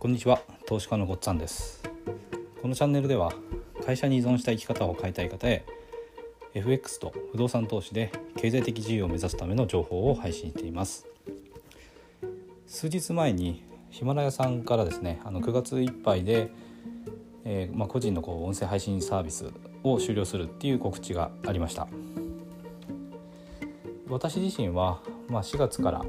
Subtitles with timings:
[0.00, 1.82] こんにちは投資家のごっつぁんです。
[2.62, 3.34] このチャンネルでは
[3.84, 5.66] 会社に依存した生き方を変えたい方へ
[6.54, 11.06] FX と不動産投資で経済的自由を目指すための情報を配信しています。
[12.66, 16.50] 数日前にヒマラヤさんからですねあの9月いっぱいで、
[17.44, 19.50] えー、まあ、個人のこう音声配信サービス
[19.84, 21.86] を終了するっていう告知がありました。
[24.08, 26.02] 私自身は、まあ、4月から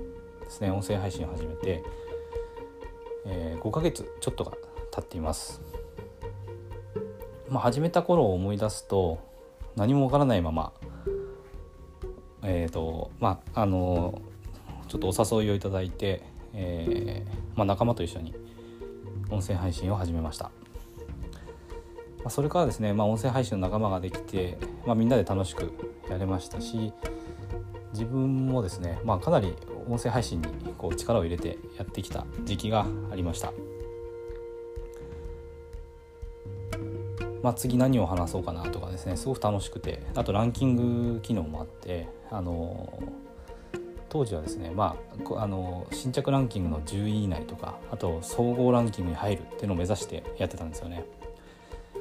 [0.45, 1.83] ですね音声配信を始めて
[3.25, 4.51] えー、5ヶ月ちょっとが
[4.91, 5.61] 経っています。
[7.49, 9.19] まあ、始めた頃を思い出すと
[9.75, 10.71] 何もわからないまま
[12.43, 14.21] えっ、ー、とまああの
[14.87, 18.33] ちょっとお誘いをいただいて、えーまあ、仲間と一緒に
[19.29, 20.51] 音声配信を始めました。
[22.19, 25.73] まあ、それからですね、まあ、音声配信の仲間ができて、まあ、みんなで楽しく
[26.09, 26.93] やれましたし
[27.93, 29.55] 自分もですね、まあ、かなり
[29.89, 33.53] 音声配信にこう力を入れてやってきた時期がありました。
[37.41, 43.01] まあ、次何を話そうかなとかですねすごく楽しくてあとランキング機能もあってあの
[44.09, 44.95] 当時はですね、ま
[45.33, 51.05] あ、あの新着ランキングの10位以内とかあと総合ランキングに入るっていうのを目指してやってたんですよね。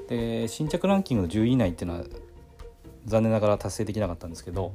[0.09, 2.05] で新着ランキングの10位以内っていうのは
[3.07, 4.73] 残念ながら達成できなかったんですけど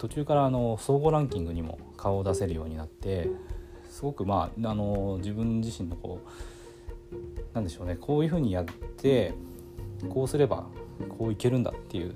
[0.00, 3.28] 途中からあの総合ランキングにも顔を出せるようになって
[3.90, 6.20] すごくまああの自分自身のこ
[7.12, 9.34] うなんでしょうねこういうふうにやって
[10.08, 10.64] こうすれば
[11.18, 12.14] こういけるんだっていう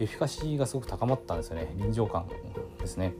[0.00, 2.26] エフィカシーがすごく高まったんですよね臨場感
[2.80, 3.14] ですね。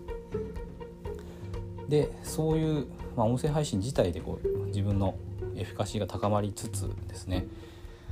[1.88, 5.14] でそういう、まあ、音声配信自体でこう自分の
[5.54, 7.46] エフィカシーが高まりつつですね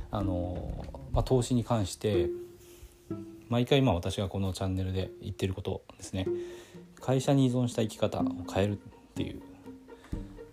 [0.09, 2.29] あの、まあ、投資に関して
[3.51, 6.25] 毎回まあ私がこのチャンネルで言ってることですね
[7.01, 8.77] 会社に依存した生き方を変えるっ
[9.13, 9.41] ていう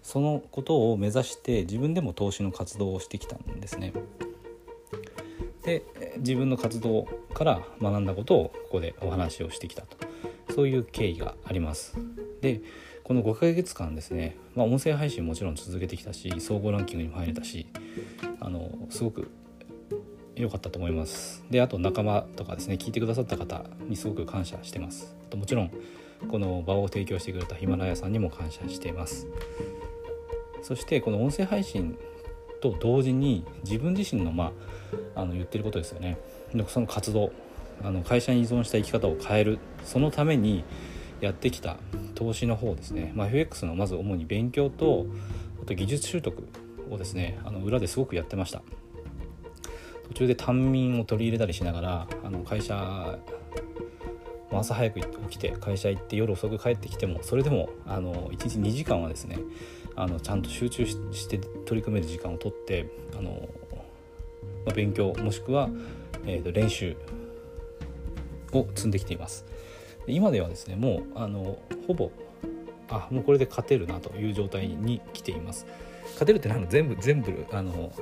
[0.02, 3.92] そのことを目指して自分でも投資の活動をしてきたんですね。
[5.62, 5.84] で
[6.16, 9.98] 自分の活動から学んだことをここでお話をしてきたと
[10.54, 11.94] そういう経緯があります。
[12.40, 12.62] で
[13.04, 17.66] この5ヶ月間ですね、まあ、音声配信もちろん続けてきたし総合ランキングにも入れたし
[18.40, 19.30] あのすごく
[20.42, 21.44] 良かったと思います。
[21.50, 25.14] であと仲間とかですね聞いてくださった方にすごく感謝してます。
[25.30, 25.70] ともちろん
[26.30, 29.26] この場を提供してくれたヒマラヤさんにも感謝しています。
[30.62, 31.96] そしてこの音声配信
[32.60, 34.52] と同時に自分自身の,、ま
[35.14, 36.18] あ、あの言ってることですよね。
[36.68, 37.32] その活動
[37.82, 39.58] あの会社に依存した生き方を変える。
[39.84, 40.64] そのために
[41.20, 41.76] やってきた
[42.14, 45.06] 投資の方ですね、まあ、FX のまず主に勉強と
[45.62, 46.44] あと技術習得
[46.90, 48.62] をですねあの裏ですごくやってました。
[50.08, 53.18] 途中で単眠を取り入れたりしながらあの会社
[54.50, 59.38] 朝早く起きて会社行って夜遅く帰ってきてもそれでもあの1日2時間はですね
[59.94, 63.48] あのちゃんと集中して取り組める時間をとってあの、
[64.64, 65.68] まあ、勉強もしくは、
[66.24, 66.96] えー、と練習
[68.52, 69.44] を積んできています。
[70.06, 72.10] 今ではですねもうあのほぼ
[72.88, 75.66] あもうこれで勝てるなという状態に来ています。
[76.12, 77.92] 勝てるってなのは全部全部あの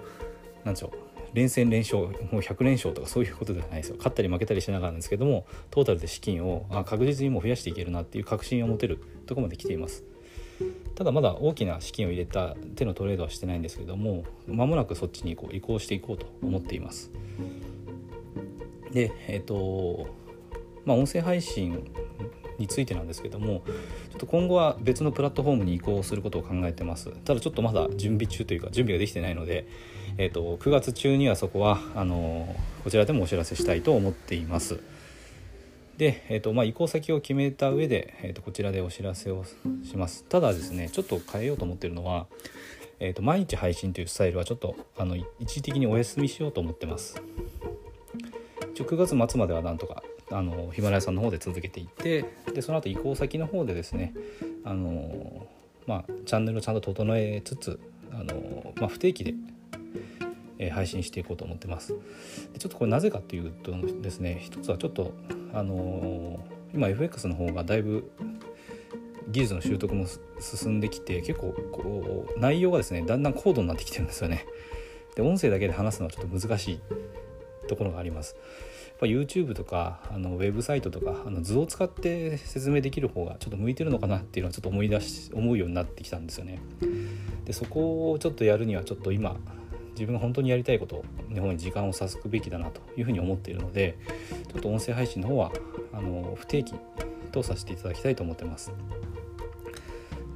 [0.65, 3.97] なんでしょう連戦連勝もう100連勝とかそういうことではないですよ。
[3.99, 10.03] 勝ったり負けたりしながらなんですけどもトータルで資金を確実にも増やしていけるなっていう確信を持てるとこまで来ています。
[10.95, 17.11] ただまだ大きな資金を入れた手のトレードはしてないんですけども間もなくそっちにこう移行していこうと思っています。
[18.93, 20.09] でえっ、と
[20.87, 21.85] まあ音声配信
[22.59, 23.63] についてなんですけども
[24.11, 27.11] ちょっと今後は別のプラットフォームに移行することを考えてます。
[27.25, 29.67] ただちょっとまだ準備中というか準備ができてないので、
[30.19, 34.81] えーと、9月中にはそこはあのこちらでもお知らせしたいと思っています。
[35.97, 39.45] で、えーとまあ、移行先を決めた上で、えーと、こちらでお知らせを
[39.85, 40.25] します。
[40.25, 42.27] ただですねちょっと変えようと思ってるのは
[42.99, 47.23] えーと、と毎日配信というスタイルはちょっとあの一時的にお休みしようと思ってます。
[48.85, 54.13] 9月末まではなんとかあのヒマラヤさんの方で続けていってでその後移行先の方でですね
[54.65, 55.47] あの、
[55.87, 57.81] まあ、チャンネルをちゃんと整えつつ
[58.13, 59.35] あの、まあ、不定期で、
[60.59, 61.95] えー、配信していこうと思ってます。
[62.53, 63.73] でちょっとこれなぜかっていうと
[64.03, 65.13] ですね一つはちょっと
[65.53, 66.41] あの
[66.75, 68.11] 今 FX の方がだいぶ
[69.29, 70.07] 技術の習得も
[70.41, 74.47] 進んできて結構こう内容がですねだんだん高度になってきてるんですよね。
[75.15, 76.81] で音声だけで話すのはちょっと難しい。
[77.67, 78.37] ところがあります
[78.99, 86.61] ぱ YouTube とかあのウェブサイトとかあの図を使って説明できる方がちょっと向いてるのかなっていうのはちょっと思い出し思うようになってきたんですよね。
[87.45, 89.37] でそこをちょっとやるにはちょっと今
[89.93, 93.99] 自分が本当にやりたいことの方に時間を割くべきだなというふうに思っているので
[94.53, 95.53] ちょっと音声配信の方は
[95.93, 96.75] あの不定期
[97.33, 98.73] とさせていただきたいと思ってます。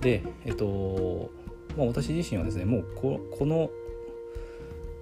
[0.01, 1.31] でえっと
[1.77, 3.71] まあ、私自身はですねもうこの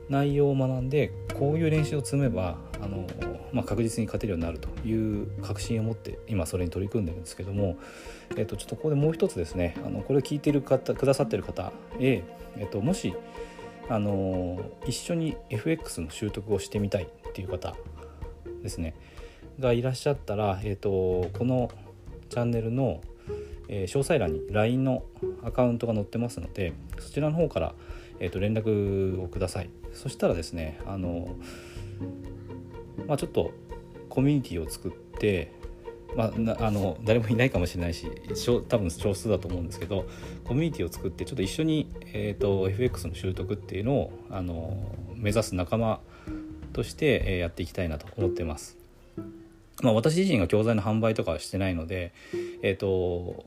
[0.08, 3.06] 内容を学んでこういう練習を積めばあの、
[3.52, 7.76] まあ、確実に勝てるようになるという確信を持って今それに取り組んでるんですけども、
[8.36, 12.22] えっと、ちょっとここでもう一つですねあのこれを聞いてる方くださってる方へ、
[12.56, 13.14] えっと、もし
[13.88, 17.74] あの一緒に FX の習得をしてみたいっていう方
[18.62, 18.94] ですね
[19.58, 21.70] がいらっしゃったら、えっと、この
[22.28, 23.00] チャンネルの、
[23.68, 25.02] 詳細欄に LINE の
[25.42, 27.74] アカウントが載ってますのでそちらの方から、
[28.20, 31.36] えー、と連絡をくださいそしたらですねあの、
[33.06, 33.52] まあ、ちょっと
[34.08, 35.56] コミュニティを作って
[36.16, 38.10] まあ、あの誰もいないかもしれないし
[38.68, 40.06] 多分少数だと思うんですけど
[40.44, 46.00] コミュニティを作ってちょっと一緒に、えーと、FX の習得っていうのをあの目指す仲間
[46.72, 48.76] として、えやっていきたいなと思ってます。
[49.82, 52.12] まあ、私自身が教材の販売とかはしてないので、
[52.62, 53.46] えーと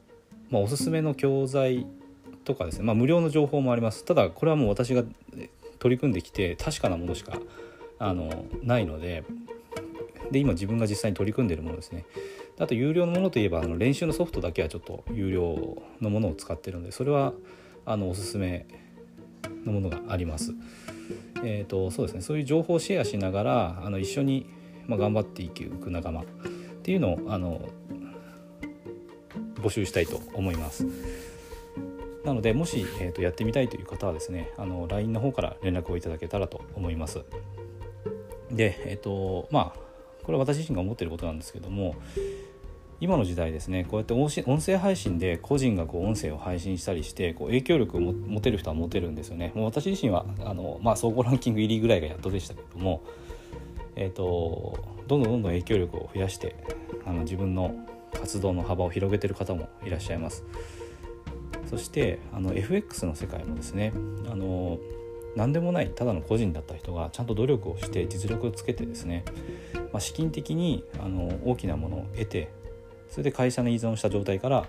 [0.50, 1.86] まあ、おすすめの教材
[2.44, 5.04] とかですね、まあ、無料の情報もありますただこれはもう私が
[5.80, 7.40] 取り組んできて確かなものしか
[8.00, 9.24] あのないので
[10.32, 12.06] で今自分が実際に取り組んでいるものですね
[12.60, 17.34] あと有料のものといえばあの練習のソフトだけはちょっと有料のものを使ってるのでそれは
[17.86, 18.66] あのおすすめ
[19.66, 20.54] のものがあります。
[21.44, 24.48] えーとそうですね、そういう情報をシェアしながらあの一緒に、
[24.86, 26.26] まあ、頑張っていく仲間っ
[26.84, 27.68] ていうのをあの
[29.56, 30.86] 募集したいと思います。
[32.24, 37.24] なのでもし、えーと、やってみたいという方はですねあの LINE の方から連絡をいただけたらと思います。
[38.52, 39.80] でえっ、ー、とまあ
[40.24, 41.96] これは私自身が思っていることなんですけども
[43.00, 53.02] 今の時代ですねこうやって音声配信で個人がこう音声を配信したりしてこう影響力を持てる人は持てるんですよねもう私自身はあの、まあ、総合ランキング入りぐらいがやっとでしたけども、
[53.96, 54.78] えーと、
[55.08, 56.56] どんどんどんどん影響力を増やして
[57.04, 57.76] あの自分の
[58.14, 60.46] 活動の幅を広げてる方もいらっしゃいます
[61.70, 63.94] そしてあの FX の世界もですね
[64.30, 64.80] あの
[65.36, 69.24] 何でもないただの個人だった人がちゃんと努力をして実力をつけてですね、
[69.74, 72.50] まあ、資金的にあの大きなものを得て
[73.10, 74.68] それで会社に依存した状態から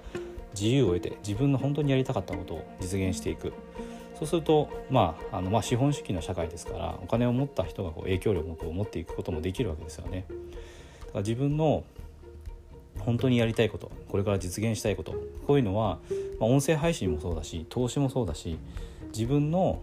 [0.54, 3.52] 自由を得て自分の本当にやりたかったことを実現していく
[4.14, 10.26] そうすると、まああのまあ、資本主義の社会ですからお金を持った人がこう影響力を持っていくこともできるわけですよね。
[10.28, 11.82] だから自分の
[13.02, 15.12] 本当にやりたいことこれから実現したいこと
[15.46, 15.98] こういうのは、
[16.40, 18.58] まあ、音声配信もそうだし投資もそうだし
[19.12, 19.82] 自分の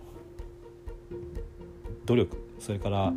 [2.06, 3.14] 努力それから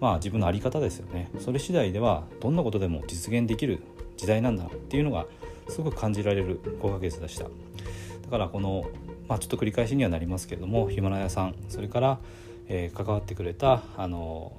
[0.00, 1.30] まあ自分の在り方ですよね。
[1.40, 3.80] それ次第ではどんなことでも実現できる
[4.16, 5.26] 時代なんだっていうのが
[5.68, 7.44] すごく感じられる5ヶ月でした。
[7.44, 7.50] だ
[8.30, 8.84] からこの、
[9.28, 12.18] まあ、ちょっと繰り返しにはなりますけれどもヒマラヤさんそれから、
[12.68, 14.52] えー、関わってくれたあの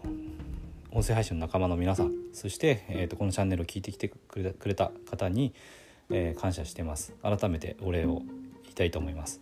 [0.95, 5.53] 音声配信の仲間の皆さんそして、えーと、このチャンネルを聞いてきてくれた方に、
[6.09, 8.21] えー、感謝してます改めてお礼を
[8.63, 9.41] 言いたいと思います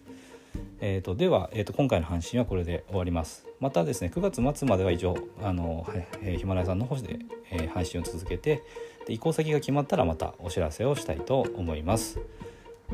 [0.81, 3.47] えーと、では、えーと、今回の配信はこれで終わります。
[3.59, 5.88] またですね9月末までは以上あの、
[6.21, 7.19] えー、ヒマラヤさんの方で、
[7.50, 8.61] えー、配信を続けて
[9.07, 12.19] で移行先が決まったらまたお知らせをしたいと思います。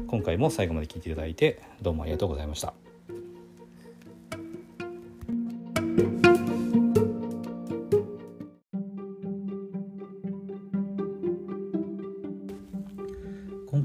[0.08, 2.74] 今回も最後まで聞いていただいてどうもありがとうございました。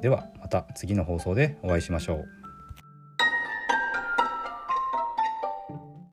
[0.00, 2.39] ではまた次の放送でお会いしましょう。